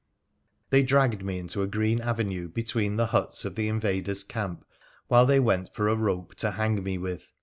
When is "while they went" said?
5.09-5.75